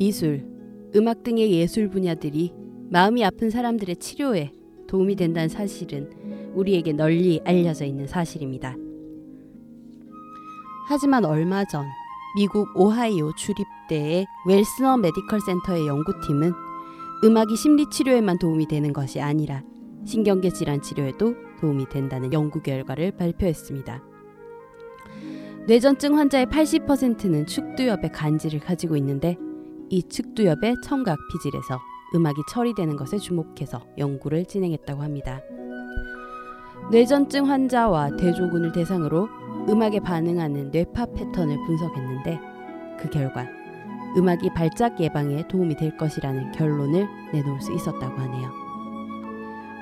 [0.00, 0.46] 미술,
[0.96, 2.54] 음악 등의 예술 분야들이
[2.88, 4.50] 마음이 아픈 사람들의 치료에
[4.88, 6.10] 도움이 된다는 사실은
[6.54, 8.76] 우리에게 널리 알려져 있는 사실입니다.
[10.88, 11.84] 하지만 얼마 전
[12.34, 16.54] 미국 오하이오 주립대의 웩스너 메디컬 센터의 연구팀은
[17.22, 19.62] 음악이 심리 치료에만 도움이 되는 것이 아니라
[20.06, 24.02] 신경계 질환 치료에도 도움이 된다는 연구 결과를 발표했습니다.
[25.66, 29.36] 뇌전증 환자의 80%는 축두엽의 간질을 가지고 있는데
[29.90, 31.80] 이 축두엽의 청각 피질에서
[32.14, 35.40] 음악이 처리되는 것에 주목해서 연구를 진행했다고 합니다.
[36.92, 39.28] 뇌전증 환자와 대조군을 대상으로
[39.68, 42.40] 음악에 반응하는 뇌파 패턴을 분석했는데
[43.00, 43.46] 그 결과
[44.16, 48.50] 음악이 발작 예방에 도움이 될 것이라는 결론을 내놓을 수 있었다고 하네요.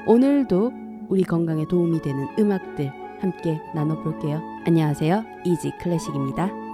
[0.07, 0.73] 오늘도
[1.09, 4.41] 우리 건강에 도움이 되는 음악들 함께 나눠볼게요.
[4.67, 5.25] 안녕하세요.
[5.45, 6.68] 이지 클래식입니다.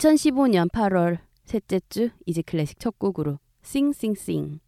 [0.00, 4.60] (2015년 8월) 셋째 주 Easy Classic 첫 곡으로 Sing Sing Sing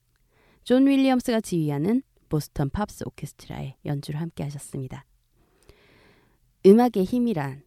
[0.63, 5.07] 존 윌리엄스가 지휘하는 보스턴 팝스 오케스트라의 연주를 함께 하셨습니다.
[6.67, 7.63] 음악의 힘이란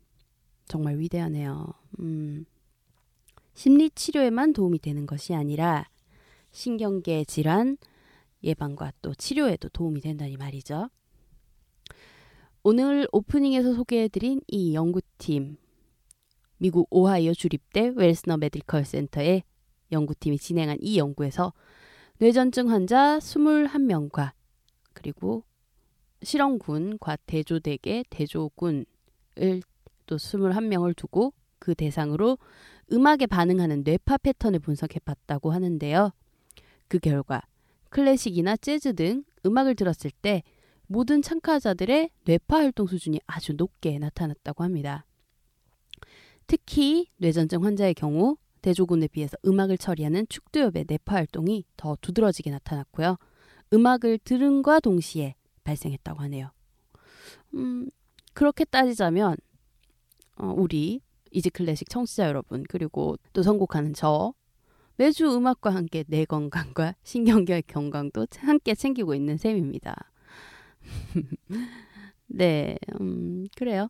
[0.65, 1.73] 정말 위대하네요.
[2.01, 2.45] 음,
[3.55, 5.89] 심리 치료에만 도움이 되는 것이 아니라
[6.51, 7.77] 신경계 질환
[8.43, 10.91] 예방과 또 치료에도 도움이 된다니 말이죠.
[12.61, 15.57] 오늘 오프닝에서 소개해드린 이 연구팀,
[16.57, 19.43] 미국 오하이오 주립대 웩스너 메디컬 센터의
[19.91, 21.53] 연구팀이 진행한 이 연구에서
[22.17, 24.31] 뇌전증 환자 21명과
[24.93, 25.43] 그리고
[26.23, 28.85] 실험군과 대조대계 대조군을
[30.05, 32.37] 또 21명을 두고 그 대상으로
[32.91, 36.11] 음악에 반응하는 뇌파 패턴을 분석해 봤다고 하는데요.
[36.87, 37.41] 그 결과
[37.89, 40.43] 클래식이나 재즈 등 음악을 들었을 때
[40.87, 45.05] 모든 참가자들의 뇌파 활동 수준이 아주 높게 나타났다고 합니다.
[46.47, 53.17] 특히 뇌전증 환자의 경우 대조군에 비해서 음악을 처리하는 축두엽의 뇌파 활동이 더 두드러지게 나타났고요.
[53.73, 56.51] 음악을 들음과 동시에 발생했다고 하네요.
[57.53, 57.89] 음,
[58.33, 59.37] 그렇게 따지자면
[60.37, 61.01] 어, 우리
[61.31, 64.33] 이지 클래식 청취자 여러분 그리고 또 선곡하는 저
[64.97, 69.95] 매주 음악과 함께 뇌 건강과 신경계 건강도 함께 챙기고 있는 셈입니다.
[72.27, 73.89] 네, 음, 그래요.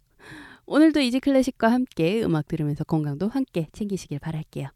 [0.68, 4.70] 오늘도 이지 클래식과 함께 음악 들으면서 건강도 함께 챙기시길 바랄게요.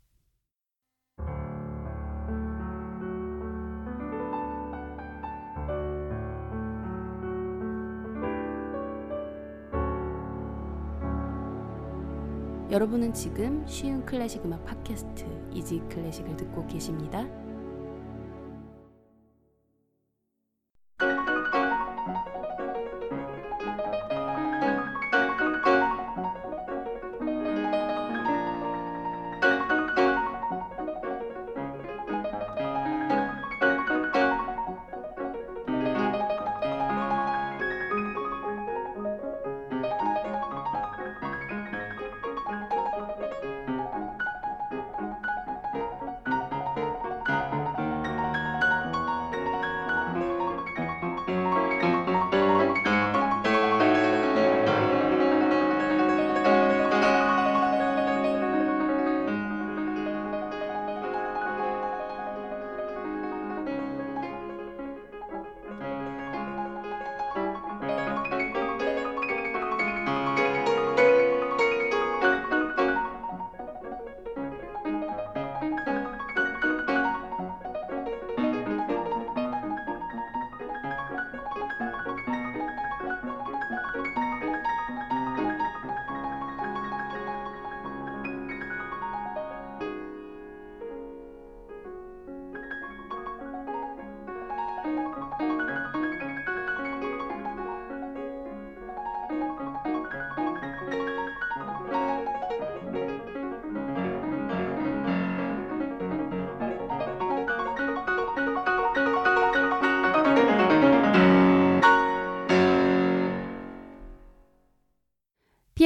[12.70, 17.28] 여러분은 지금 쉬운 클래식 음악 팟캐스트 이지 클래식을 듣고 계십니다.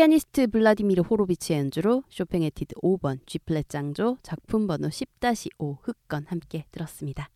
[0.04, 7.30] 피아니스트 블라디미르 호로비치의 연주로 쇼팽 에튀드 5번 G플랫 장조 작품 번호 10-5 흑건 함께 들었습니다.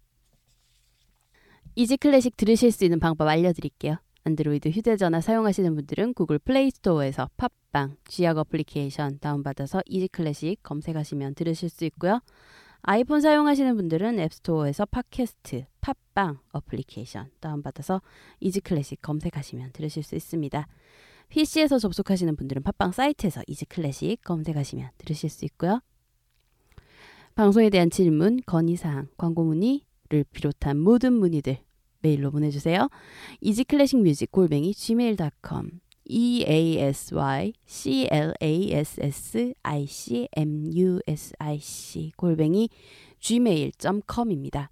[1.75, 3.95] Easy Classic 들으실 수 있는 방법 알려드릴게요.
[4.25, 11.69] 안드로이드 휴대전화 사용하시는 분들은 구글 플레이 스토어에서 팟빵, 쥐약 어플리케이션 다운받아서 Easy Classic 검색하시면 들으실
[11.69, 12.19] 수 있고요.
[12.81, 18.01] 아이폰 사용하시는 분들은 앱스토어에서 팟캐스트, 팟빵 어플리케이션 다운받아서
[18.41, 20.67] Easy Classic 검색하시면 들으실 수 있습니다.
[21.29, 25.81] PC에서 접속하시는 분들은 팟빵 사이트에서 Easy Classic 검색하시면 들으실 수 있고요.
[27.35, 31.59] 방송에 대한 질문, 건의사항, 광고 문의를 비롯한 모든 문의들
[32.01, 32.89] 메일로 보내주세요.
[33.41, 35.79] easyclassicmusic 골뱅이 gmail.com
[36.09, 41.59] e a s y c l a s s i c m u s i
[41.59, 42.69] c 골뱅이
[43.19, 44.71] gmail.com입니다.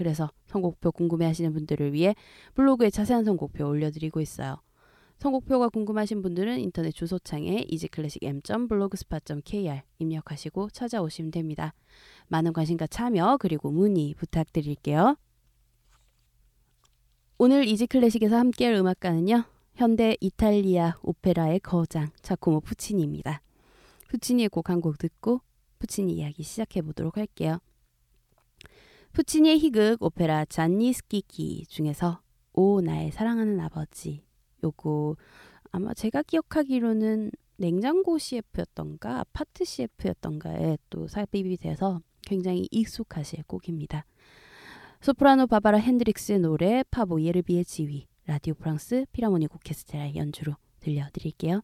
[0.00, 2.14] 그래서 선곡표 궁금해하시는 분들을 위해
[2.54, 4.56] 블로그에 자세한 선곡표 올려드리고 있어요.
[5.18, 11.74] 선곡표가 궁금하신 분들은 인터넷 주소창에 easyclassicm.blogspot.kr 입력하시고 찾아오시면 됩니다.
[12.28, 15.18] 많은 관심과 참여 그리고 문의 부탁드릴게요.
[17.36, 19.44] 오늘 이지 클래식에서 함께할 음악가는요.
[19.74, 23.42] 현대 이탈리아 오페라의 거장 자코모 푸치니입니다.
[24.08, 25.42] 푸치니의 곡 한 곡 듣고
[25.78, 27.58] 푸치니 이야기 시작해 보도록 할게요.
[29.12, 32.20] 푸치니의 희극 오페라 잔니 스키키 중에서
[32.52, 34.24] 오 나의 사랑하는 아버지
[34.62, 35.16] 요거
[35.72, 44.04] 아마 제가 기억하기로는 냉장고 CF였던가 아파트 CF였던가에 또 삽입이 돼서 굉장히 익숙하실 곡입니다.
[45.00, 51.62] 소프라노 바바라 핸드릭스의 노래 파보 예르비의 지휘 라디오 프랑스 필하모닉 오케스트라의 연주로 들려드릴게요.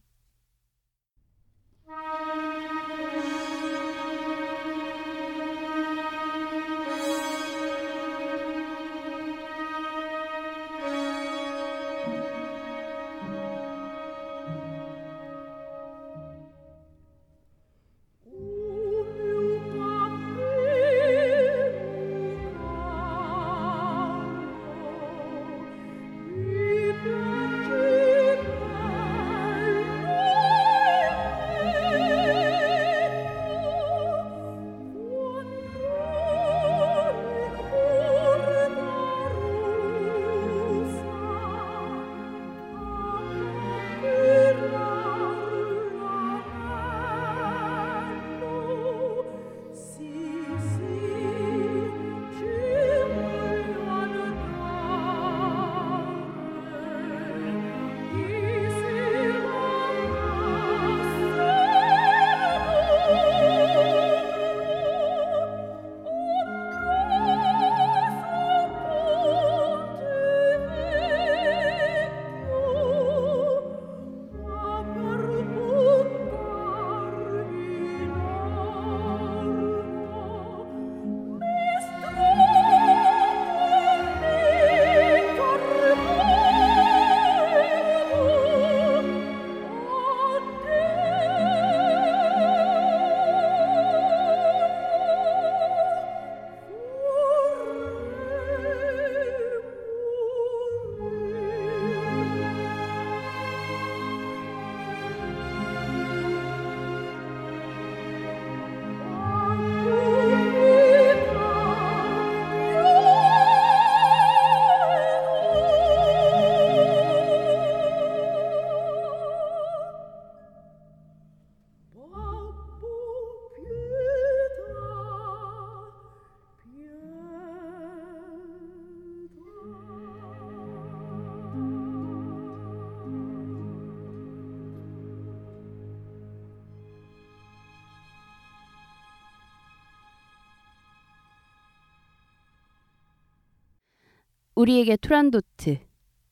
[144.57, 145.77] 우리에게 투란도트,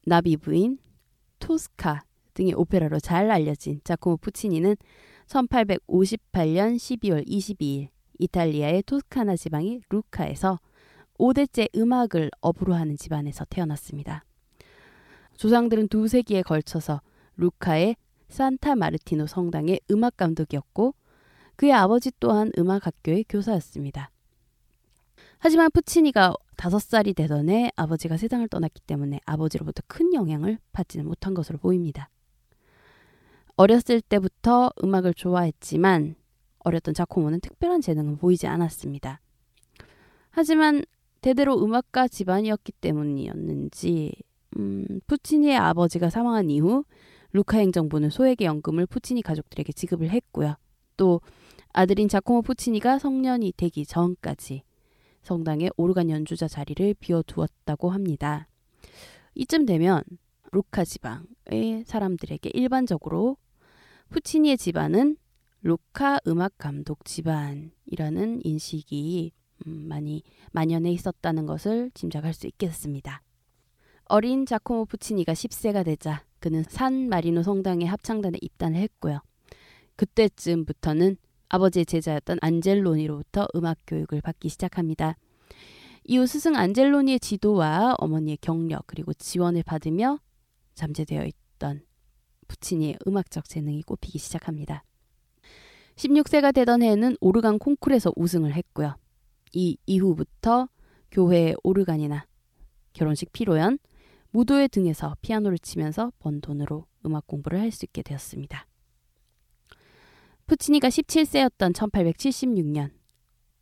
[0.07, 0.79] 나비 부인,
[1.37, 2.01] 토스카
[2.33, 4.75] 등의 오페라로 잘 알려진 자코모 푸치니는
[5.27, 10.59] 1858년 12월 22일 이탈리아의 토스카나 지방의 루카에서
[11.19, 14.25] 5대째 음악을 업으로 하는 집안에서 태어났습니다.
[15.37, 17.01] 조상들은 두 세기에 걸쳐서
[17.37, 17.95] 루카의
[18.29, 20.95] 산타 마르티노 성당의 음악 감독이었고
[21.55, 24.09] 그의 아버지 또한 음악 학교의 교사였습니다.
[25.37, 31.33] 하지만 푸치니가 다섯 살이 되던 해 아버지가 세상을 떠났기 때문에 아버지로부터 큰 영향을 받지는 못한
[31.33, 32.09] 것으로 보입니다.
[33.55, 36.15] 어렸을 때부터 음악을 좋아했지만
[36.59, 39.21] 어렸던 자코모는 특별한 재능은 보이지 않았습니다.
[40.31, 40.83] 하지만
[41.21, 44.13] 대대로 음악가 집안이었기 때문이었는지
[44.57, 46.83] 음, 푸치니의 아버지가 사망한 이후
[47.31, 50.55] 루카 행정부는 소액의 연금을 푸치니 가족들에게 지급을 했고요.
[50.97, 51.21] 또
[51.73, 54.63] 아들인 자코모 푸치니가 성년이 되기 전까지
[55.25, 58.47] 성당의 오르간 연주자 자리를 비워두었다고 합니다.
[59.33, 60.01] 이쯤 되면
[60.51, 63.37] 루카 지방의 사람들에게 일반적으로
[64.09, 65.17] 푸치니의 집안은
[65.63, 69.31] 루카 음악 감독 집안이라는 인식이
[69.65, 73.21] 음, 많이 만연해 있었다는 것을 짐작할 수 있겠습니다.
[74.05, 79.19] 어린 자코모 푸치니가 10세가 되자 그는 산 마리노 성당의 합창단에 입단을 했고요.
[79.95, 81.17] 그때쯤부터는
[81.49, 85.17] 아버지의 제자였던 안젤로니로부터 음악 교육을 받기 시작합니다.
[86.03, 90.19] 이후 스승 안젤로니의 지도와 어머니의 격려 그리고 지원을 받으며
[90.75, 91.81] 잠재되어 있던
[92.47, 94.83] 부치니의 음악적 재능이 꼽히기 시작합니다.
[95.95, 98.95] 16세가 되던 해에는 오르간 콩쿨에서 우승을 했고요.
[99.53, 100.67] 이 이후부터
[101.11, 102.27] 교회의 오르간이나
[102.93, 103.79] 결혼식 피로연,
[104.31, 108.67] 무도회 등에서 피아노를 치면서 번 돈으로 음악 공부를 할 수 있게 되었습니다.
[110.47, 112.91] 푸치니가 17세였던 1876년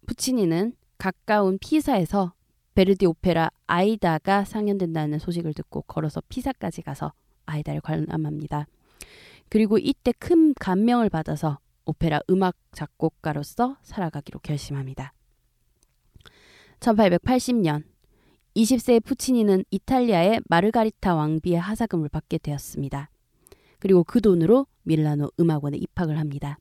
[0.06, 2.34] 푸치니는 가까운 피사에서
[2.76, 7.14] 베르디 오페라 아이다가 상연된다는 소식을 듣고 걸어서 피사까지 가서
[7.46, 8.68] 아이다를 관람합니다.
[9.48, 15.14] 그리고 이때 큰 감명을 받아서 오페라 음악 작곡가로서 살아가기로 결심합니다.
[16.82, 17.84] 1880년
[18.58, 23.10] 20세의 푸치니는 이탈리아의 마르가리타 왕비의 하사금을 받게 되었습니다.
[23.80, 26.58] 그리고 그 돈으로 밀라노 음악원에 입학을 합니다.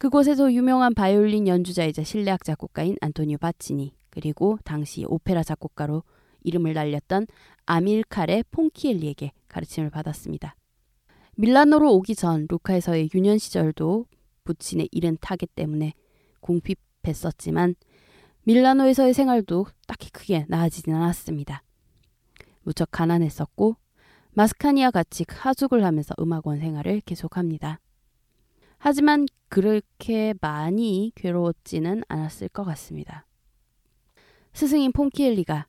[0.00, 6.04] 그곳에서 유명한 바이올린 연주자이자 실내악 작곡가인 안토니오 바치니 그리고 당시 오페라 작곡가로
[6.42, 7.26] 이름을 날렸던
[7.66, 10.56] 아밀카레 폰키엘리에게 가르침을 받았습니다.
[11.36, 14.06] 밀라노로 오기 전 루카에서의 유년 시절도
[14.44, 15.92] 부친의 이른 타계 때문에
[16.40, 17.74] 궁핍했었지만
[18.44, 21.62] 밀라노에서의 생활도 딱히 크게 나아지진 않았습니다.
[22.62, 23.76] 무척 가난했었고
[24.30, 27.80] 마스카니아 같이 하숙을 하면서 음악원 생활을 계속합니다.
[28.82, 33.26] 하지만 그렇게 많이 괴로웠지는 않았을 것 같습니다.
[34.54, 35.66] 스승인 폰키엘리가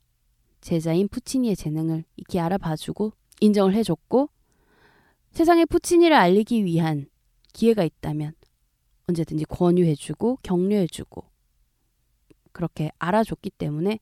[0.61, 4.29] 제자인 푸치니의 재능을 익히 알아봐주고 인정을 해줬고
[5.31, 7.07] 세상에 푸치니를 알리기 위한
[7.51, 8.33] 기회가 있다면
[9.09, 11.25] 언제든지 권유해주고 격려해주고
[12.53, 13.99] 그렇게 알아줬기 때문에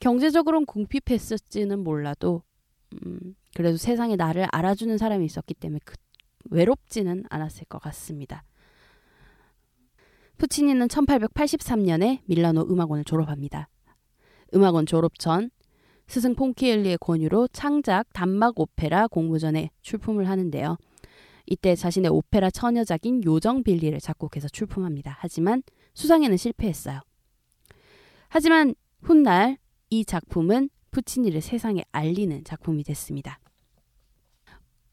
[0.00, 2.42] 경제적으로는 궁핍했을지는 몰라도
[2.94, 5.96] 음, 그래도 세상에 나를 알아주는 사람이 있었기 때문에 그,
[6.50, 8.44] 외롭지는 않았을 것 같습니다.
[10.38, 13.68] 푸치니는 1883년에 밀라노 음악원을 졸업합니다.
[14.54, 15.50] 음악원 졸업 전
[16.06, 20.78] 스승 폰키엘리의 권유로 창작 단막 오페라 공모전에 출품을 하는데요.
[21.46, 25.16] 이때 자신의 오페라 처녀작인 요정 빌리를 작곡해서 출품합니다.
[25.18, 25.62] 하지만
[25.94, 27.00] 수상에는 실패했어요.
[28.28, 29.58] 하지만 훗날
[29.90, 33.38] 이 작품은 푸치니를 세상에 알리는 작품이 됐습니다.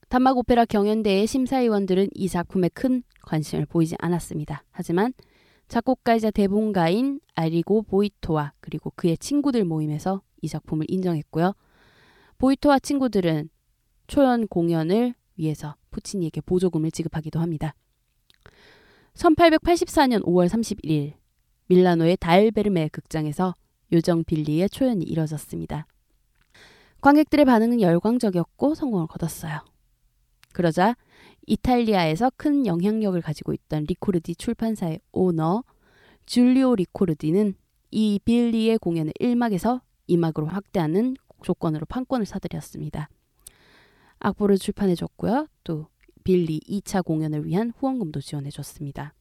[0.08, 4.64] 단막 오페라 경연대의 심사위원들은 이 작품에 큰 관심을 보이지 않았습니다.
[4.72, 5.14] 하지만
[5.68, 11.54] 작곡가이자 대본가인 아리고 보이토와 그리고 그의 친구들 모임에서 이 작품을 인정했고요.
[12.38, 13.50] 보이토와 친구들은
[14.08, 17.74] 초연 공연을 위해서 푸치니에게 보조금을 지급하기도 합니다.
[19.16, 21.14] 1884년 5월 31일
[21.68, 23.56] 밀라노의 달베르메 극장에서
[23.92, 25.88] 요정 빌리의 초연이 이뤄졌습니다.
[27.02, 29.62] 관객들의 반응은 열광적이었고 성공을 거뒀어요.
[30.56, 30.96] 그러자
[31.48, 35.66] 이탈리아에서 큰 영향력을 가지고 있던 리코르디 출판사의 오너
[36.26, 37.56] 줄리오 리코르디는
[37.92, 43.10] 이 빌리의 공연을 1막에서 2막으로 확대하는 조건으로 판권을 사들였습니다.
[44.20, 45.48] 악보를 출판해줬고요.
[45.66, 45.88] 또
[46.24, 49.14] 빌리 2차 공연을 위한 후원금도 지원해줬습니다.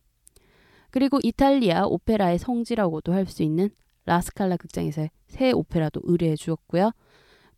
[0.93, 3.71] 그리고 이탈리아 오페라의 성지라고도 할 수 있는
[4.07, 6.93] 라스칼라 극장에서 새 오페라도 의뢰해 주었고요.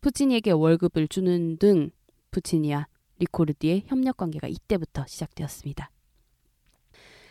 [0.01, 1.91] 푸치니에게 월급을 주는 등
[2.31, 2.87] 푸치니와
[3.19, 5.89] 리코르디의 협력 관계가 이때부터 시작되었습니다.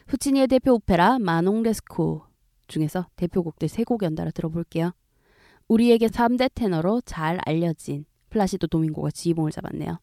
[0.06, 2.22] 푸치니의 대표 오페라 마농 레스코
[2.68, 4.92] 중에서 대표곡들 세 곡 연달아 들어볼게요.
[5.68, 9.98] 우리에게 3대 테너로 잘 알려진 플라시도 도밍고가 지휘봉을 잡았네요.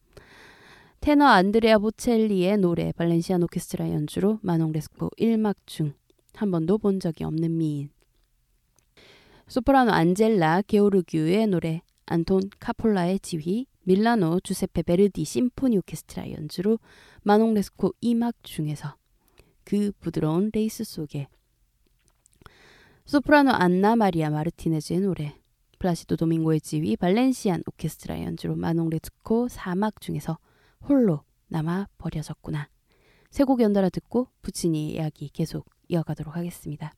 [1.00, 5.94] 테너 안드레아 보첼리의 노래 발렌시아 오케스트라 연주로 마농 레스코 1막 중
[6.34, 7.90] 한 번도 본 적이 없는 미인
[9.46, 16.78] 소프라노 안젤라 게오르규의 노래 안톤 카폴라의 지휘 밀라노 주세페 베르디 심포니 오케스트라 연주로
[17.22, 18.96] 마농 레스코 2막 중에서
[19.64, 21.28] 그 부드러운 레이스 속에
[23.04, 25.34] 소프라노 안나 마리아 마르티네즈의 노래
[25.78, 30.38] 플라시도 도밍고의 지휘 발렌시안 오케스트라 연주로 마농 레스코 4막 중에서
[30.88, 32.68] 홀로 남아 버려졌구나.
[33.30, 36.92] 세 곡 연달아 듣고 부친이 이야기 계속 이어가도록 하겠습니다.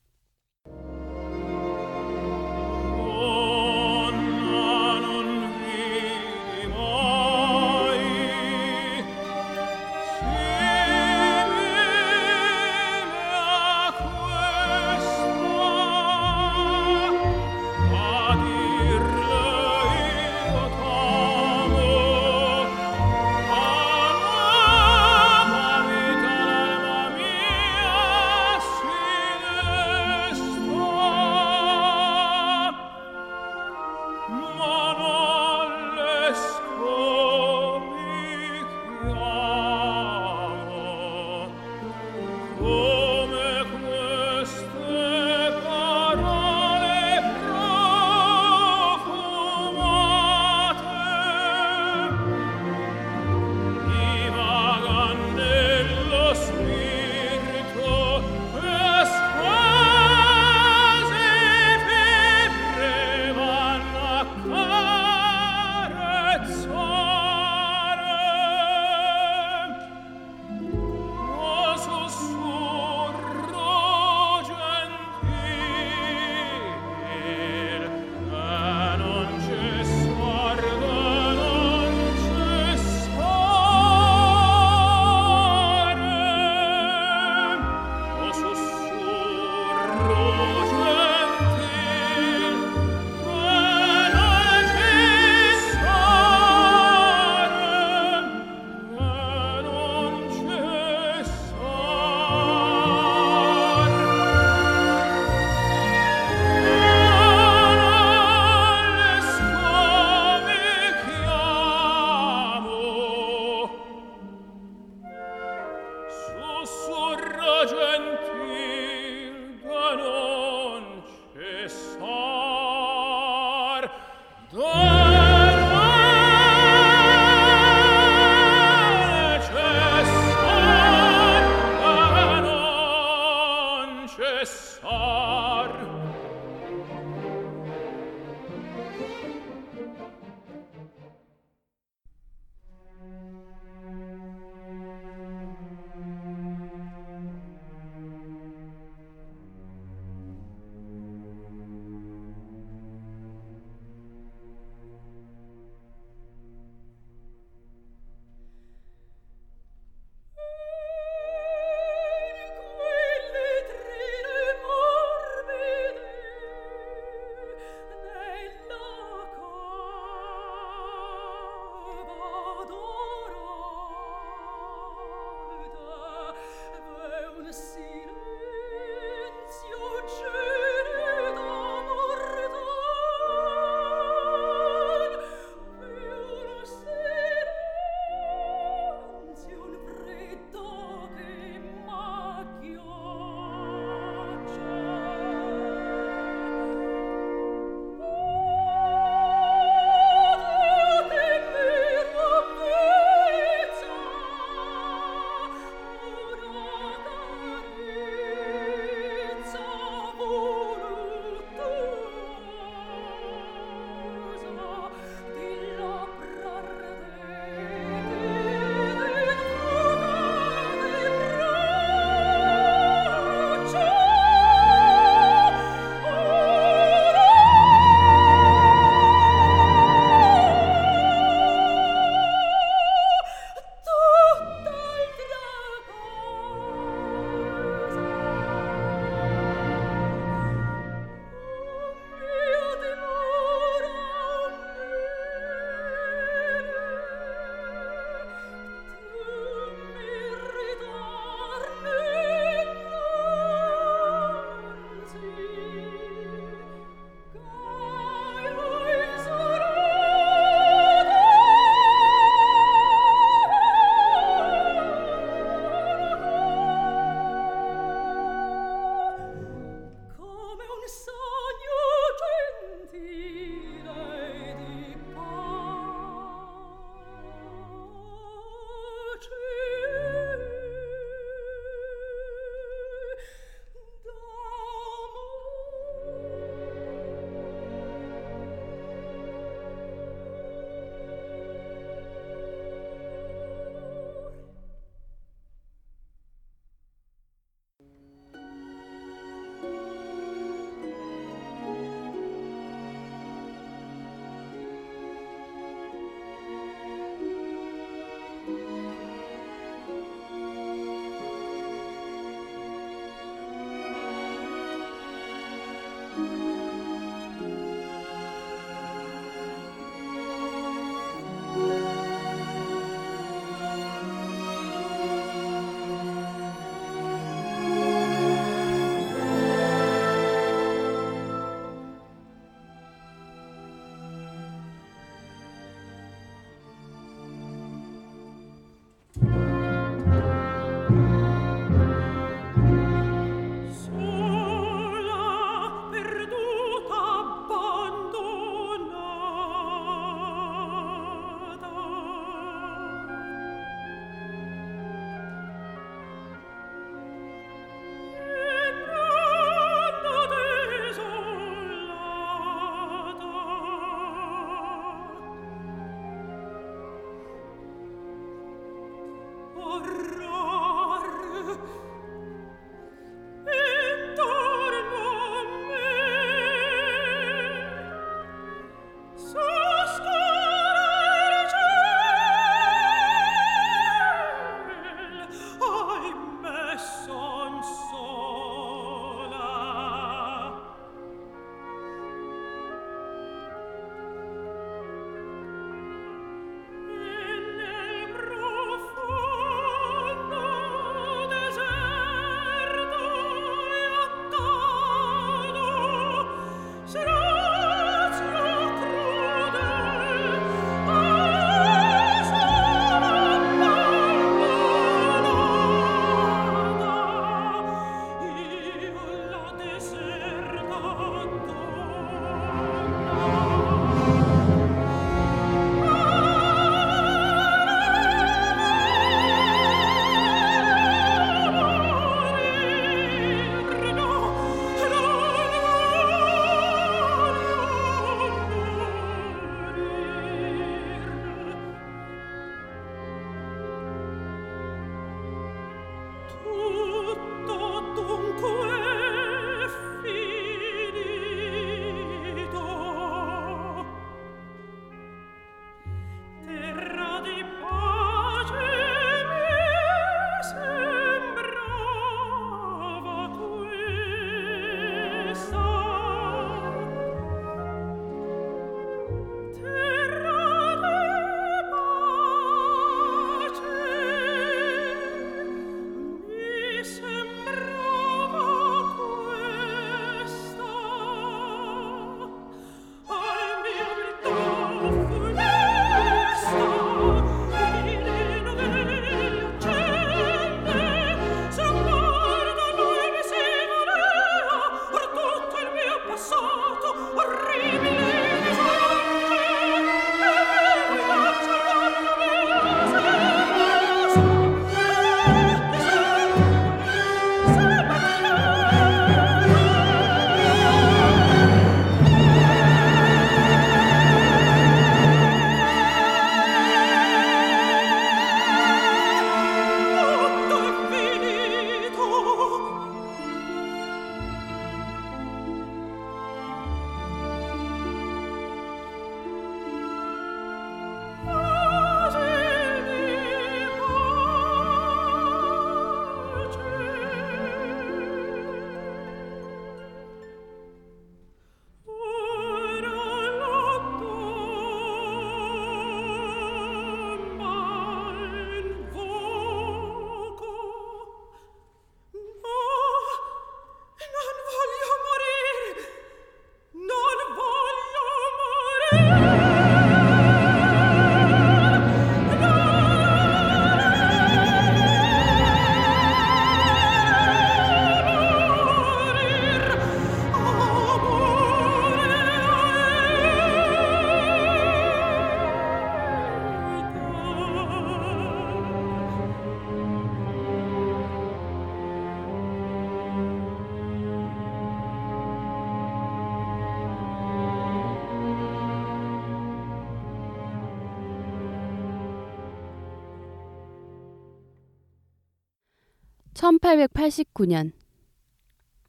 [596.46, 597.72] 1889년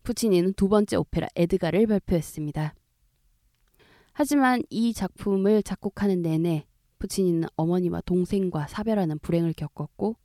[0.03, 2.75] 푸치니는 두 번째 오페라 에드가를 발표했습니다.
[4.13, 6.67] 하지만 이 작품을 작곡하는 내내
[6.99, 10.15] 푸치니는 어머니와 동생과 사별하는 불행을 겪었고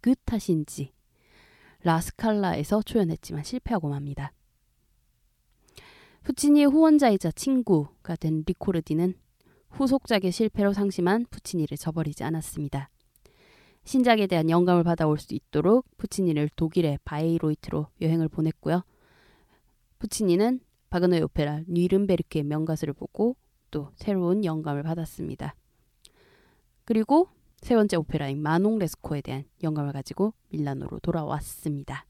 [0.00, 0.92] 그 탓인지
[1.82, 4.32] 라스칼라에서 초연했지만 실패하고 맙니다.
[6.24, 9.14] 푸치니의 후원자이자 친구가 된 리코르디는
[9.70, 12.90] 후속작의 실패로 상심한 푸치니를 저버리지 않았습니다.
[13.84, 18.82] 신작에 대한 영감을 받아올 수 있도록 푸치니를 독일의 바이로이트로 여행을 보냈고요.
[19.98, 23.36] 푸치니는 바그너의 오페라 뉘른베르크의 명가수를 보고
[23.70, 25.54] 또 새로운 영감을 받았습니다.
[26.84, 27.28] 그리고
[27.62, 32.04] 세 번째 오페라인 마농 레스코에 대한 영감을 가지고 밀라노로 돌아왔습니다.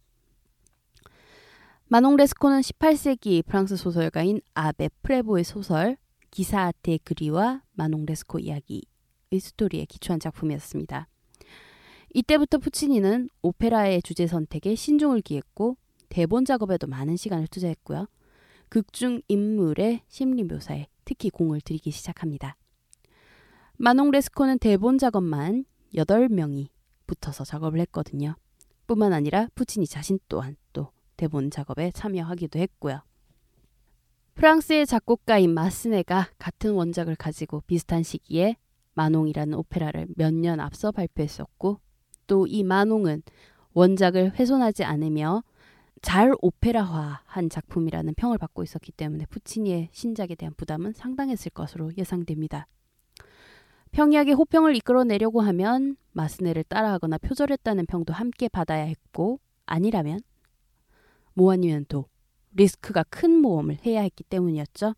[1.87, 5.99] 마농 레스코는 18세기 프랑스 소설가인 아베 프레보의 소설
[6.31, 8.83] 기사 데 그리외와 마농 레스코 이야기의
[9.39, 11.07] 스토리에 기초한 작품이었습니다.
[12.15, 15.77] 이때부터 푸치니는 오페라의 주제 선택에 신중을 기했고
[16.09, 18.07] 대본 작업에도 많은 시간을 투자했고요.
[18.69, 22.57] 극중 인물의 심리 묘사에 특히 공을 들이기 시작합니다.
[23.79, 26.69] 마농 레스코는 대본 작업만 8명이
[27.07, 28.37] 붙어서 작업을 했거든요.
[28.87, 33.01] 뿐만 아니라 푸치니 자신 또한 또 대본 작업에 참여하기도 했고요.
[34.35, 38.57] 프랑스의 작곡가인 마스네가 같은 원작을 가지고 비슷한 시기에
[38.95, 41.81] 마농이라는 오페라를 몇 년 앞서 발표했었고
[42.33, 43.23] 또 이 만홍은
[43.75, 45.45] 원작을 훼손하지 않으며
[46.01, 52.67] 잘 오페라화한 작품이라는 평을 받고 있었기 때문에 푸치니의 신작에 대한 부담은 상당했을 것으로 예상됩니다.
[53.91, 60.21] 평이하게 호평을 이끌어내려고 하면 마스네를 따라하거나 표절했다는 평도 함께 받아야 했고 아니라면
[61.35, 62.07] 모아니면 또
[62.53, 64.95] 리스크가 큰 모험을 해야 했기 때문이었죠.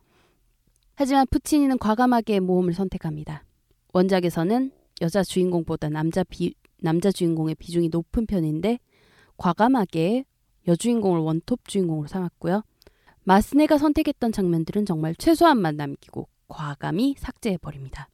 [0.95, 3.45] 하지만 푸치니는 과감하게 모험을 선택합니다.
[3.93, 4.71] 원작에서는
[5.01, 8.79] 여자 주인공보다 남자 비, 남자 주인공의 비중이 높은 편인데
[9.39, 10.25] 과감하게
[10.69, 12.63] 여주인공을 원톱 주인공으로 삼았고요.
[13.25, 18.09] 마스네가 선택했던 장면들은 정말 최소한만 남기고 과감히 삭제해버립니다.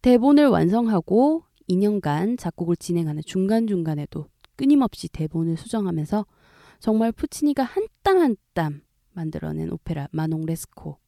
[0.00, 6.26] 대본을 완성하고 2년간 작곡을 진행하는 중간중간에도 끊임없이 대본을 수정하면서
[6.80, 10.98] 정말 푸치니가 한 땀 한 땀 만들어낸 오페라 마농 레스코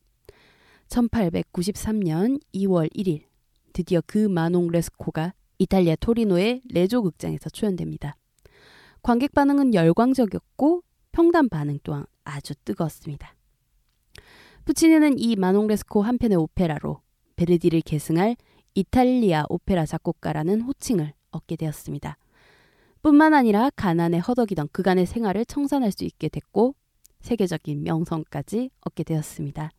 [0.89, 3.25] 1893년 2월 1일
[3.73, 8.17] 드디어 그 마농 레스코가 이탈리아 토리노의 레조 극장에서 초연됩니다.
[9.03, 13.35] 관객 반응은 열광적이었고 평단 반응 또한 아주 뜨거웠습니다.
[14.65, 17.01] 푸치니는 이 마농레스코 한 편의 오페라로
[17.37, 18.37] 베르디를 계승할
[18.75, 22.17] 이탈리아 오페라 작곡가라는 호칭을 얻게 되었습니다.
[23.03, 26.75] 뿐만 아니라 가난에 허덕이던 그간의 생활을 청산할 수 있게 됐고
[27.21, 29.71] 세계적인 명성까지 얻게 되었습니다.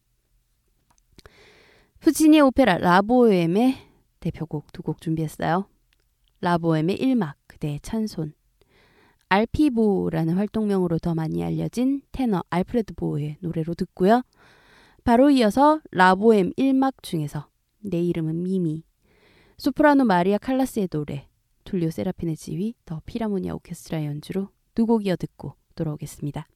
[2.00, 3.95] 푸치니의 오페라 라보엠의
[4.32, 5.68] 대표곡 두 곡 준비했어요.
[6.42, 8.34] 라보엠의 1막 그대의 찬손
[9.30, 14.24] 알피보라는 활동명으로 더 많이 알려진 테너 알프레드 보의 노래로 듣고요.
[15.04, 17.48] 바로 이어서 라보엠 1막 중에서
[17.80, 18.84] 내 이름은 미미
[19.58, 21.28] 소프라노 마리아 칼라스의 노래
[21.64, 26.48] 툴리오 세라핀의 지휘 더 피라모니아 오케스트라 연주로 두 곡 이어 듣고 돌아오겠습니다.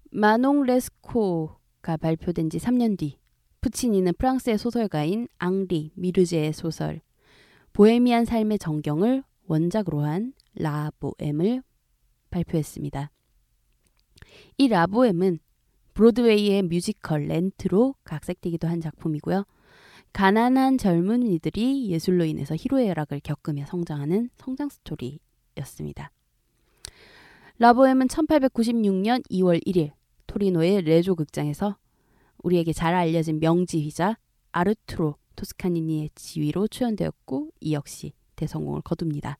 [0.10, 3.20] 마농 레스코가 발표된 지 3년 뒤
[3.62, 7.02] 푸치니는 프랑스의 소설가인 앙리 미르제의 소설
[7.74, 11.62] 보헤미안 삶의 전경을 원작으로 한 라보엠을
[12.32, 13.12] 발표했습니다.
[14.58, 15.40] 이 라보엠은
[15.98, 19.46] 브로드웨이의 뮤지컬 렌트로 각색되기도 한 작품이고요.
[20.14, 26.12] 가난한 젊은이들이 예술로 인해서 희로애락을 겪으며 성장하는 성장 스토리였습니다.
[27.58, 29.90] 라보엠은 1896년 2월 1일
[30.28, 31.78] 토리노의 레조 극장에서
[32.44, 34.20] 우리에게 잘 알려진 명지휘자
[34.52, 39.40] 아르투로 토스카니니의 지휘로 초연되었고 이 역시 대성공을 거둡니다.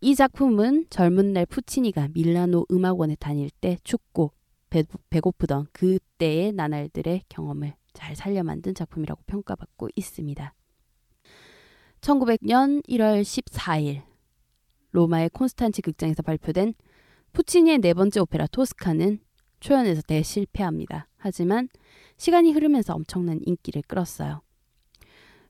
[0.00, 4.32] 이 작품은 젊은 날 푸치니가 밀라노 음악원에 다닐 때 춥고
[4.72, 10.54] 배, 배고프던 그때의 나날들의 경험을 잘 살려 만든 작품이라고 평가받고 있습니다.
[12.00, 14.02] 1900년 1월 14일
[14.92, 16.72] 로마의 콘스탄치 극장에서 발표된
[17.34, 19.20] 푸치니의 네 번째 오페라 토스카는
[19.60, 21.06] 초연에서 대실패합니다.
[21.18, 21.68] 하지만
[22.16, 24.40] 시간이 흐르면서 엄청난 인기를 끌었어요.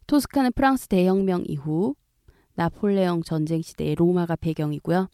[0.09, 1.95] 토스카는 프랑스 대혁명 이후
[2.55, 5.09] 나폴레옹 전쟁 시대의 로마가 배경이고요.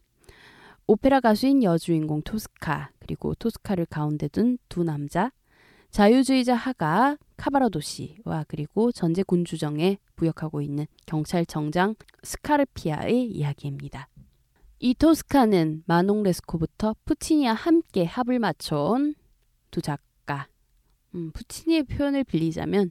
[0.91, 5.31] 오페라 가수인 여주인공 토스카 그리고 토스카를 가운데 둔 두 남자
[5.91, 14.09] 자유주의자 하가 카바라도 씨와 그리고 전제 군주정에 부역하고 있는 경찰청장 스카르피아의 이야기입니다.
[14.79, 19.13] 이 토스카는 마농 레스코부터 푸치니와 함께 합을 맞춰온
[19.69, 20.47] 두 작가.
[21.13, 22.89] 음, 푸치니의 표현을 빌리자면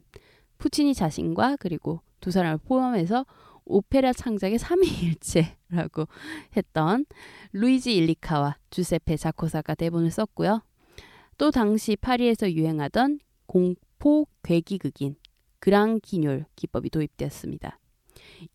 [0.57, 3.25] 푸치니 자신과 그리고 두 사람을 포함해서
[3.69, 6.07] 오페라 창작의 삼위일체라고
[6.57, 7.05] 했던
[7.53, 10.61] 루이지 일리카와 주세페 자코사가 대본을 썼고요.
[11.37, 15.15] 또 당시 파리에서 유행하던 공포 괴기극인
[15.59, 17.79] 그랑기뇰 기법이 도입되었습니다.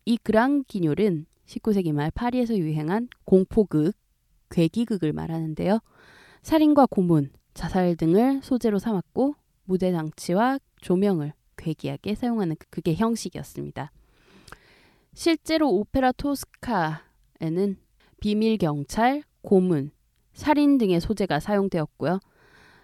[0.05, 3.95] 이 그랑기뇰은 19세기 말 파리에서 유행한 공포극,
[4.49, 5.79] 괴기극을 말하는데요.
[6.41, 13.91] 살인과 고문, 자살 등을 소재로 삼았고 무대 장치와 조명을 괴기하게 사용하는 극의 형식이었습니다.
[15.15, 17.77] 실제로 오페라 토스카에는
[18.19, 19.91] 비밀 경찰, 고문,
[20.33, 22.19] 살인 등의 소재가 사용되었고요.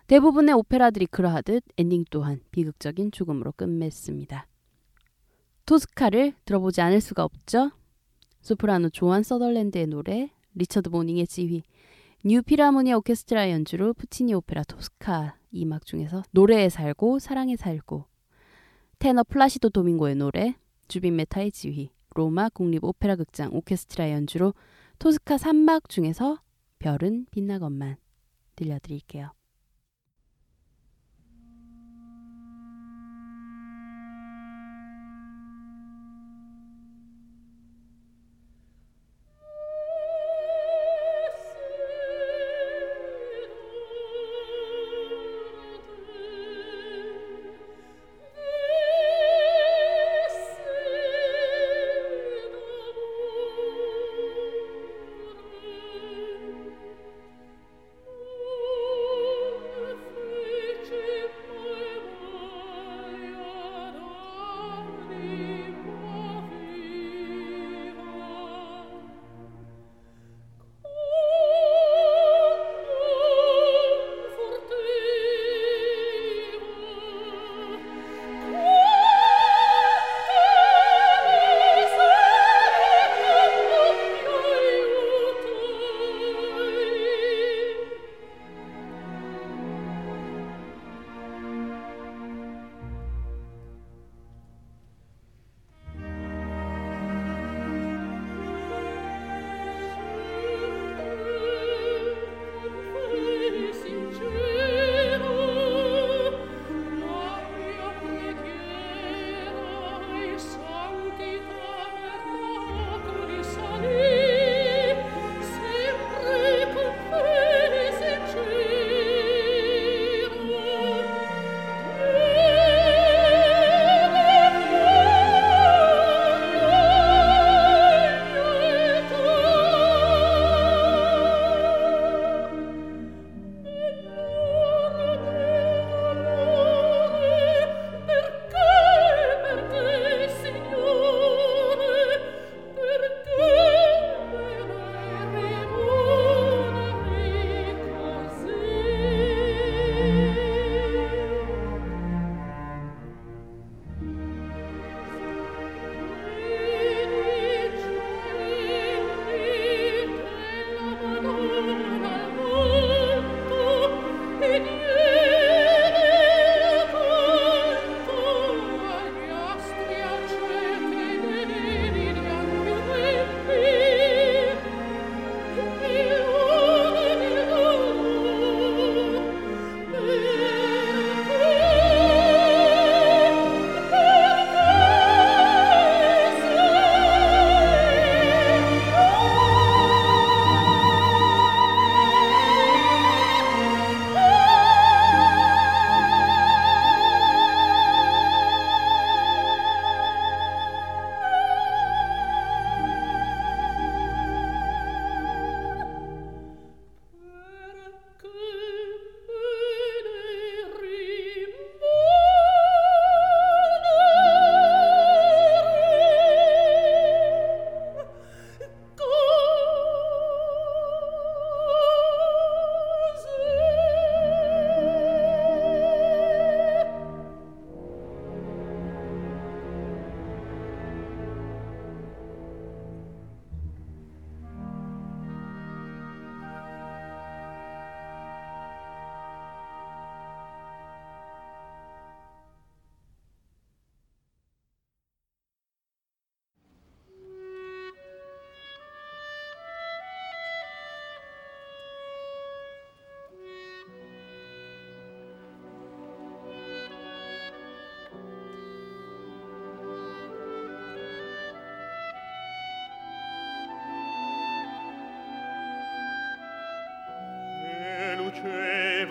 [0.07, 4.47] 대부분의 오페라들이 그러하듯 엔딩 또한 비극적인 죽음으로 끝맺습니다.
[5.65, 7.71] 토스카를 들어보지 않을 수가 없죠.
[8.41, 11.63] 소프라노 조안 서덜랜드의 노래, 리처드 보닝의 지휘,
[12.23, 18.05] 뉴 필하모니아 오케스트라 연주로 푸치니 오페라 토스카 2막 중에서 노래에 살고 사랑에 살고
[18.99, 20.55] 테너 플라시도 도밍고의 노래,
[20.88, 24.53] 주빈 메타의 지휘, 로마 국립 오페라 극장 오케스트라 연주로
[24.99, 26.39] 토스카 3막 중에서
[26.80, 27.97] 별은 빛나건만
[28.55, 29.32] 들려드릴게요.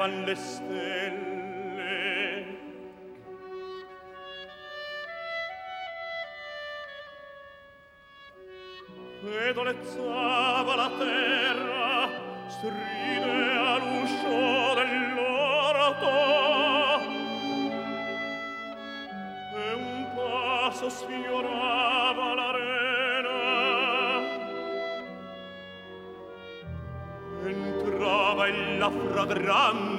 [0.01, 1.28] Levan le stelle
[9.22, 12.09] e dolezzava la terra
[12.48, 16.09] stride all'uscio dell'orto.
[19.55, 23.38] E un passo sfiorava l'arena.
[27.44, 29.89] Entrava ella fragrante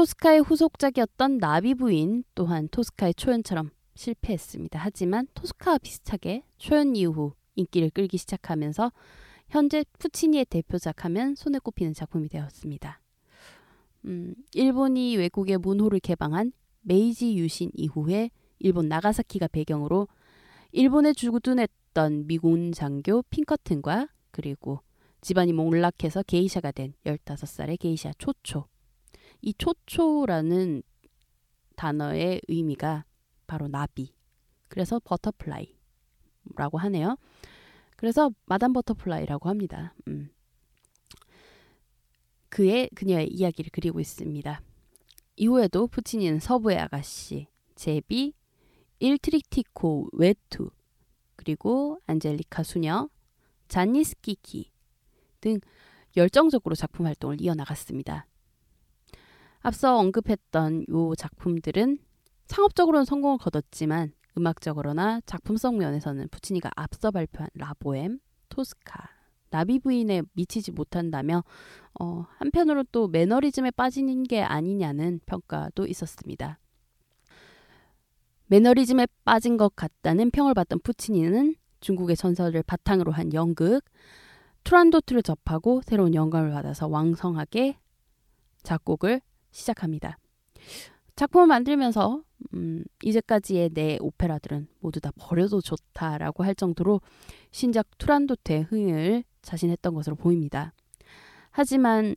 [0.00, 4.78] 토스카의 후속작이었던 나비 부인 또한 토스카의 초연처럼 실패했습니다.
[4.78, 8.92] 하지만 토스카와 비슷하게 초연 이후 인기를 끌기 시작하면서
[9.50, 12.98] 현재 푸치니의 대표작 하면 손에 꼽히는 작품이 되었습니다.
[14.06, 20.08] 음, 일본이 외국의 문호를 개방한 메이지 유신 이후에 일본 나가사키가 배경으로
[20.72, 24.80] 일본에 주둔했던 미군 장교 핑커튼과 그리고
[25.20, 28.69] 집안이 몰락해서 게이샤가 된 15살의 게이샤 초초
[29.42, 30.82] 이 초초라는
[31.76, 33.04] 단어의 의미가
[33.46, 34.14] 바로 나비.
[34.68, 37.16] 그래서 Butterfly라고 하네요.
[37.96, 39.94] 그래서 마담 Butterfly라고 합니다.
[40.08, 40.30] 음.
[42.48, 44.60] 그의 그녀의 이야기를 그리고 있습니다.
[45.36, 48.34] 이후에도 푸치니는 서부의 아가씨, 제비,
[48.98, 50.70] Il Trittico 외투,
[51.36, 53.08] 그리고 안젤리카 수녀,
[53.68, 54.70] 잔니스키키
[55.40, 55.58] 등
[56.16, 58.26] 열정적으로 작품 활동을 이어나갔습니다.
[59.60, 61.98] 앞서 언급했던 요 작품들은
[62.46, 69.08] 상업적으로는 성공을 거뒀지만 음악적으로나 작품성 면에서는 푸치니가 앞서 발표한 라보엠, 토스카,
[69.50, 71.44] 나비 부인에 미치지 못한다며
[72.00, 76.58] 어, 한편으로 또 매너리즘에 빠지는 게 아니냐는 평가도 있었습니다.
[78.46, 83.82] 매너리즘에 빠진 것 같다는 평을 받던 푸치니는 중국의 전설을 바탕으로 한 연극
[84.64, 87.78] 투란도트를 접하고 새로운 영감을 받아서 왕성하게
[88.62, 89.20] 작곡을
[89.50, 90.18] 시작합니다.
[91.16, 92.22] 작품을 만들면서
[92.54, 97.00] 음, 이제까지의 내 오페라들은 모두 다 버려도 좋다라고 할 정도로
[97.50, 100.72] 신작 투란도트의 흥을 자신했던 것으로 보입니다.
[101.50, 102.16] 하지만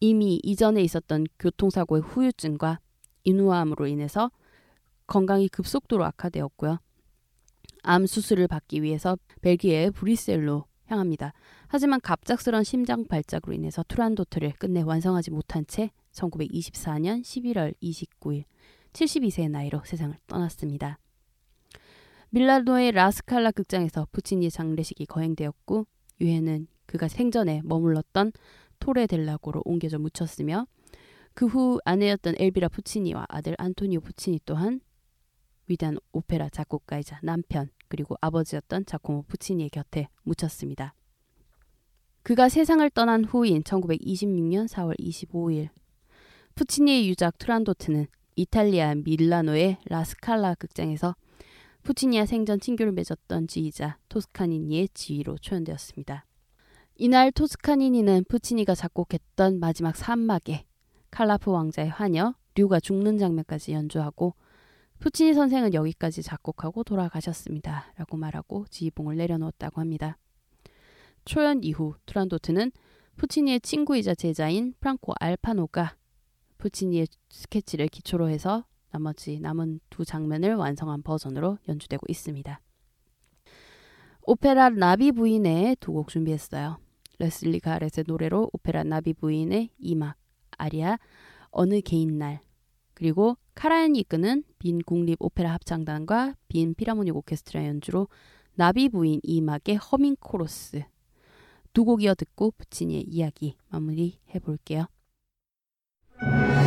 [0.00, 2.80] 이미 이전에 있었던 교통사고의 후유증과
[3.24, 4.30] 인후암으로 인해서
[5.06, 6.78] 건강이 급속도로 악화되었고요.
[7.82, 11.32] 암 수술을 받기 위해서 벨기에의 브뤼셀로 향합니다.
[11.68, 18.44] 하지만 갑작스런 심장 발작으로 인해서 투란도트를 끝내 완성하지 못한 채 1924년 11월 29일
[18.92, 20.98] 72세의 나이로 세상을 떠났습니다.
[22.30, 25.86] 밀라노의 라스칼라 극장에서 푸치니의 장례식이 거행되었고
[26.20, 28.32] 유해는 그가 생전에 머물렀던
[28.78, 30.66] 토레 델라고로 옮겨져 묻혔으며
[31.34, 34.80] 그 후 아내였던 엘비라 푸치니와 아들 안토니오 푸치니 또한
[35.66, 40.94] 위대한 오페라 작곡가이자 남편 그리고 아버지였던 자코모 푸치니의 곁에 묻혔습니다.
[42.22, 45.70] 그가 세상을 떠난 후인 1926년 4월 25일
[46.54, 51.14] 푸치니의 유작 투란도트는 이탈리아 밀라노의 라스칼라 극장에서
[51.82, 56.24] 푸치니와 생전 친교를 맺었던 지휘자 토스카니니의 지휘로 초연되었습니다.
[56.96, 60.66] 이날 토스카니니는 푸치니가 작곡했던 마지막 산막에
[61.10, 64.34] 칼라프 왕자의 화녀 류가 죽는 장면까지 연주하고
[65.00, 67.92] 푸치니 선생은 여기까지 작곡하고 돌아가셨습니다.
[67.96, 70.16] 라고 말하고 지휘봉을 내려놓았다고 합니다.
[71.24, 72.70] 초연 이후 투란도트는
[73.16, 75.96] 푸치니의 친구이자 제자인 프랑코 알파노가
[76.62, 82.60] 푸치니의 스케치를 기초로 해서 나머지 남은 두 장면을 완성한 버전으로 연주되고 있습니다.
[84.24, 86.78] 오페라 나비 부인의 두 곡 준비했어요.
[87.18, 90.16] 레슬리 가렛의 노래로 오페라 나비 부인의 이막
[90.56, 90.98] 아리아
[91.50, 92.40] 어느 개인 날
[92.94, 98.06] 그리고 카라얀이 이끄는 빈 국립 오페라 합창단과 빈 필하모닉 오케스트라 연주로
[98.54, 100.84] 나비 부인 이막의 허밍 코러스
[101.72, 104.86] 두 곡 이어 듣고 푸치니의 이야기 마무리해 볼게요.
[106.24, 106.61] you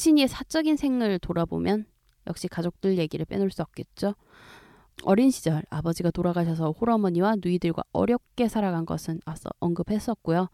[0.00, 1.84] 푸치니의 사적인 생을 돌아보면
[2.26, 4.14] 역시 가족들 얘기를 빼놓을 수 없겠죠.
[5.04, 10.48] 어린 시절 아버지가 돌아가셔서 홀어머니와 누이들과 어렵게 살아간 것은 앞서 언급했었고요.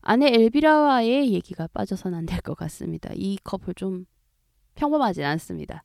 [0.00, 3.10] 아내 엘비라와의 얘기가 빠져선 안 될 것 같습니다.
[3.14, 4.06] 이 커플 좀
[4.74, 5.84] 평범하진 않습니다.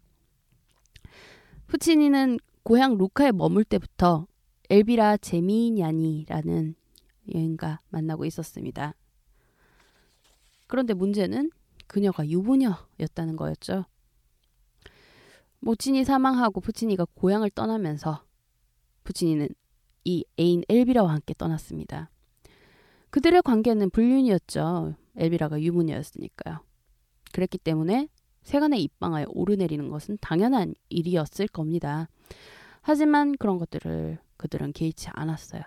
[1.68, 4.26] 푸치니는 고향 루카에 머물 때부터
[4.70, 6.76] 엘비라 제미냐니라는
[7.34, 8.96] 여인과 만나고 있었습니다.
[10.68, 11.52] 그런데 문제는
[11.94, 13.86] 그녀가 유부녀였다는 거였죠.
[15.60, 18.24] 모친이 사망하고 푸치니가 고향을 떠나면서
[19.04, 19.50] 푸치니는
[20.04, 22.10] 이 애인 엘비라와 함께 떠났습니다.
[23.12, 24.96] 그들의 관계는 불륜이었죠.
[25.16, 26.62] 엘비라가 유부녀였으니까요.
[27.32, 28.10] 그랬기 때문에
[28.42, 32.10] 세간의 입방아에 오르내리는 것은 당연한 일이었을 겁니다.
[32.82, 35.62] 하지만 그런 것들을 그들은 개의치 않았어요.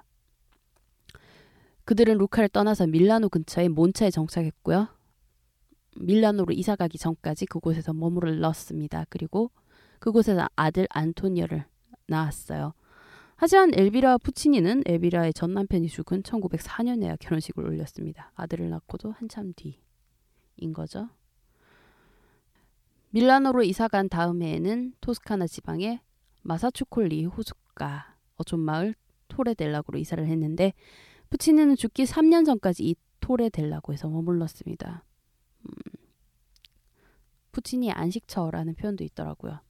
[1.84, 4.95] 그들은 루카를 떠나서 밀라노 근처의 몬차에 정착했고요.
[5.98, 9.06] 밀라노로 이사 가기 전까지 그곳에서 머무르렀습니다.
[9.08, 9.50] 그리고
[9.98, 11.64] 그곳에서 아들 안토니오를
[12.06, 12.74] 낳았어요.
[13.36, 18.32] 하지만 엘비라와 푸치니는 엘비라의 전 남편이 죽은 1904년에야 결혼식을 올렸습니다.
[18.34, 21.08] 아들을 낳고도 한참 뒤인 거죠.
[23.10, 26.00] 밀라노로 이사 간 다음 해에는 토스카나 지방의
[26.42, 28.94] 마사추콜리 호숫가 어촌마을
[29.28, 30.72] 토레델라고로 이사를 했는데
[31.30, 35.05] 푸치니는 죽기 3년 전까지 이 토레델라고에서 머물렀습니다.
[35.66, 36.06] 음,
[37.52, 39.60] 푸치니의 안식처라는 표현도 있더라고요.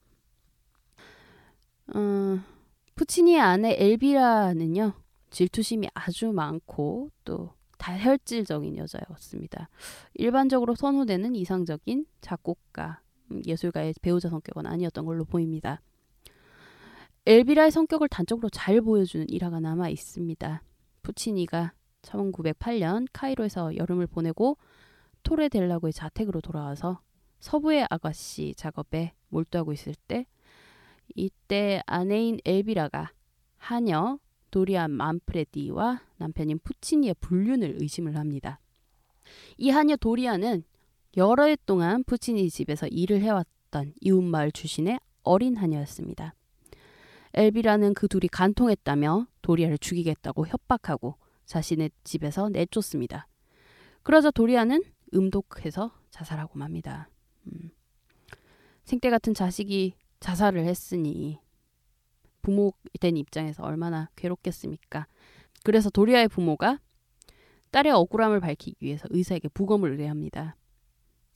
[1.94, 2.42] 음,
[2.94, 4.92] 푸치니의 아내 엘비라는요
[5.30, 9.68] 질투심이 아주 많고 또 다혈질적인 여자였습니다.
[10.14, 15.80] 일반적으로 선호되는 이상적인 작곡가, 음, 예술가의 배우자 성격은 아니었던 걸로 보입니다.
[17.26, 20.62] 엘비라의 성격을 단적으로 잘 보여주는 일화가 남아 있습니다.
[21.02, 21.72] 푸치니가
[22.02, 24.56] 1908년 카이로에서 여름을 보내고
[25.26, 27.00] 토레델라고의 자택으로 돌아와서
[27.40, 30.24] 서부의 아가씨 작업에 몰두하고 있을 때
[31.16, 33.10] 이때 아내인 엘비라가
[33.58, 34.20] 하녀
[34.52, 38.60] 도리안 만프레디와 남편인 푸치니의 불륜을 의심을 합니다.
[39.58, 40.62] 이 하녀 도리안은
[41.16, 46.34] 여러 해 동안 푸치니 집에서 일을 해왔던 이웃마을 출신의 어린 하녀였습니다.
[47.34, 51.16] 엘비라는 그 둘이 간통했다며 도리아를 죽이겠다고 협박하고
[51.46, 53.26] 자신의 집에서 내쫓습니다.
[54.04, 54.82] 그러자 도리아는
[55.14, 57.08] 음독해서 자살하고 맙니다.
[57.46, 57.70] 음.
[58.84, 61.40] 생때 같은 자식이 자살을 했으니
[62.42, 65.06] 부모된 입장에서 얼마나 괴롭겠습니까?
[65.64, 66.80] 그래서 도리아의 부모가
[67.72, 70.56] 딸의 억울함을 밝히기 위해서 의사에게 부검을 의뢰합니다.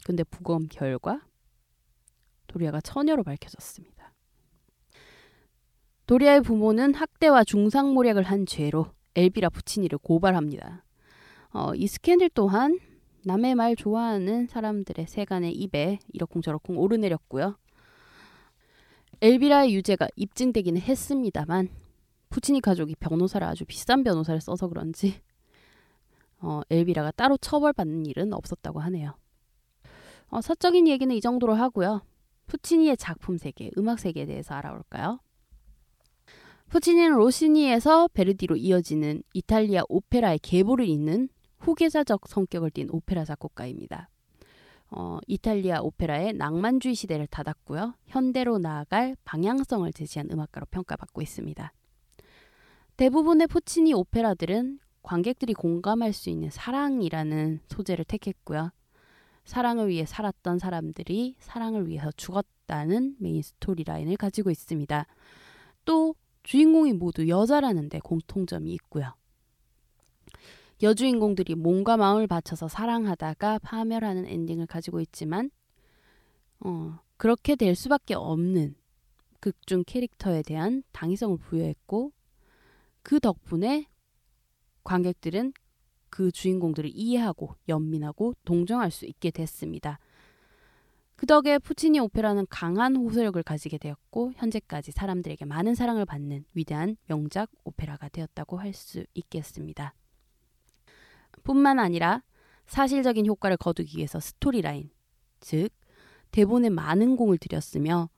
[0.04, 1.26] 근데 부검 결과
[2.46, 4.12] 도리아가 처녀로 밝혀졌습니다.
[6.06, 10.84] 도리아의 부모는 학대와 중상모략을 한 죄로 엘비라 부치니를 고발합니다.
[11.52, 12.78] 어, 이 스캔들 또한
[13.24, 17.58] 남의 말 좋아하는 사람들의 세간의 입에 이러쿵저러쿵 오르내렸고요.
[19.20, 21.68] 엘비라의 유죄가 입증되기는 했습니다만
[22.30, 25.20] 푸치니 가족이 변호사를 아주 비싼 변호사를 써서 그런지
[26.38, 29.14] 어, 엘비라가 따로 처벌받는 일은 없었다고 하네요.
[30.28, 32.02] 어, 사적인 얘기는 이 정도로 하고요.
[32.46, 35.20] 푸치니의 작품 세계, 음악 세계에 대해서 알아볼까요?
[36.68, 41.28] 푸치니는 로시니에서 베르디로 이어지는 이탈리아 오페라의 계보를 잇는
[41.60, 44.08] 후계자적 성격을 띤 오페라 작곡가입니다.
[44.90, 47.94] 어, 이탈리아 오페라의 낭만주의 시대를 닫았고요.
[48.06, 51.72] 현대로 나아갈 방향성을 제시한 음악가로 평가받고 있습니다.
[52.96, 58.70] 대부분의 포치니 오페라들은 관객들이 공감할 수 있는 사랑이라는 소재를 택했고요.
[59.44, 65.06] 사랑을 위해 살았던 사람들이 사랑을 위해서 죽었다는 main storyline을 가지고 있습니다.
[65.84, 69.14] 또 주인공이 모두 여자라는 데 공통점이 있고요.
[70.82, 75.50] 여주인공들이 몸과 마음을 바쳐서 사랑하다가 파멸하는 엔딩을 가지고 있지만
[76.60, 78.74] 어, 그렇게 될 수밖에 없는
[79.40, 82.12] 극중 캐릭터에 대한 당위성을 부여했고
[83.02, 83.86] 그 덕분에
[84.84, 85.52] 관객들은
[86.08, 89.98] 그 주인공들을 이해하고 연민하고 동정할 수 있게 됐습니다.
[91.16, 97.50] 그 덕에 푸치니 오페라는 강한 호소력을 가지게 되었고 현재까지 사람들에게 많은 사랑을 받는 위대한 명작
[97.64, 99.94] 오페라가 되었다고 할 수 있겠습니다.
[101.44, 102.22] 뿐만 아니라
[102.66, 104.90] 사실적인 효과를 거두기 위해서 스토리라인,
[105.40, 105.70] 즉
[106.30, 108.08] 대본에 많은 공을 들였으며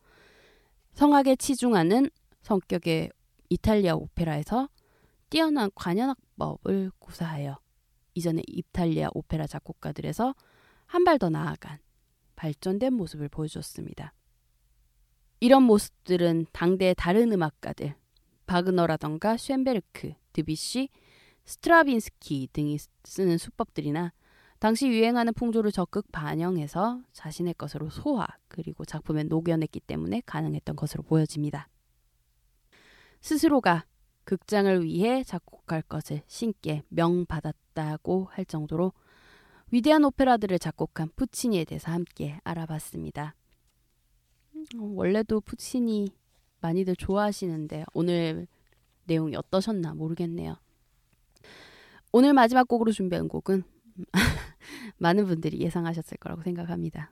[0.93, 2.11] 성악에 치중하는
[2.43, 3.11] 성격의
[3.49, 4.69] 이탈리아 오페라에서
[5.31, 7.59] 뛰어난 관현악법을 구사하여
[8.15, 10.35] 이전의 이탈리아 오페라 작곡가들에서
[10.87, 11.79] 한 발 더 나아간
[12.37, 14.13] 발전된 모습을 보여줬습니다.
[15.41, 17.95] 이런 모습들은 당대의 다른 음악가들,
[18.47, 20.89] 바그너라던가 쉔베르크, 드비쉬,
[21.45, 24.13] 스트라빈스키 등이 쓰는 수법들이나
[24.59, 31.69] 당시 유행하는 풍조를 적극 반영해서 자신의 것으로 소화 그리고 작품에 녹여냈기 때문에 가능했던 것으로 보여집니다.
[33.21, 33.87] 스스로가
[34.25, 38.93] 극장을 위해 작곡할 것을 신께 명받았다고 할 정도로
[39.73, 43.35] 위대한 오페라들을 작곡한 푸치니에 대해서 함께 알아봤습니다.
[44.55, 44.65] 음,
[44.97, 46.15] 원래도 푸치니
[46.61, 48.47] 많이들 좋아하시는데 오늘
[49.07, 50.57] 내용이 어떠셨나 모르겠네요.
[52.15, 53.63] 오늘 마지막 곡으로 준비한 곡은
[54.99, 57.11] 많은 분들이 예상하셨을 거라고 생각합니다.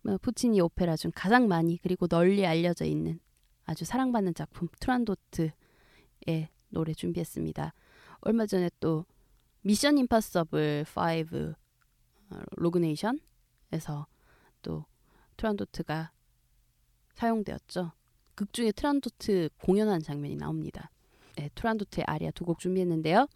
[0.00, 3.20] 뭐, 푸치니 오페라 중 가장 많이 그리고 널리 알려져 있는
[3.64, 7.74] 아주 사랑받는 작품 투란도트의 노래 준비했습니다.
[8.20, 9.04] 얼마 전에 또
[9.60, 11.54] 미션 임파서블 5
[12.30, 14.06] 어, 로그네이션에서
[14.62, 14.86] 또
[15.36, 16.10] 투란도트가
[17.12, 17.92] 사용되었죠.
[18.34, 20.90] 극 중에 투란도트 공연하는 장면이 나옵니다.
[21.36, 23.26] 네, 투란도트의 아리아 두 곡 준비했는데요.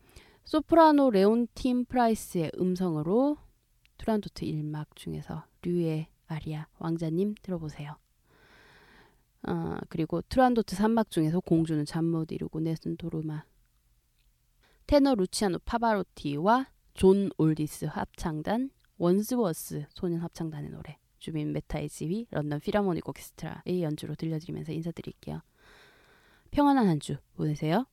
[0.44, 3.38] 소프라노 레온틴 프라이스의 음성으로
[3.98, 7.96] 투란도트 1막 중에서 류의 아리아 왕자님 들어보세요.
[9.48, 13.44] 어, 그리고 투란도트 3막 중에서 공주는 잠 못 이루고 Nessun dorma
[14.86, 23.08] 테너 루치아노 파바로티와 존 올디스 합창단 완즈워스 소년 합창단의 노래 주빈 메타의 지휘 런던 필하모닉
[23.08, 25.40] 오케스트라의 연주로 들려드리면서 인사드릴게요.
[26.50, 27.86] 평안한 한 주 보내세요.